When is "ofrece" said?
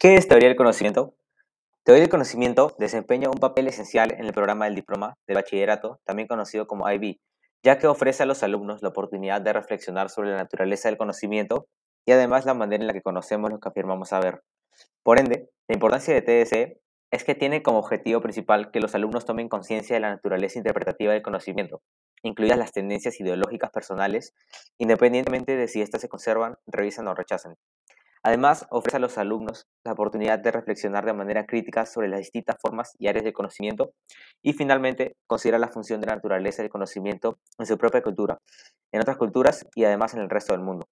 7.86-8.22, 28.70-28.98